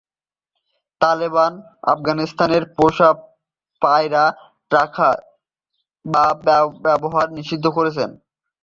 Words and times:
তালেবানরা 1.01 1.65
আফগানিস্তানে 1.93 2.57
পোষা 2.77 3.09
পায়রা 3.81 4.23
রাখা 4.71 5.09
বা 6.05 6.25
ব্যবহার 6.85 7.27
নিষিদ্ধ 7.37 7.65
করেছে। 7.77 8.03